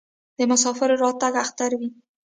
د 0.37 0.39
مسافر 0.51 0.89
راتګ 1.01 1.33
اختر 1.43 1.71
وي. 1.79 1.89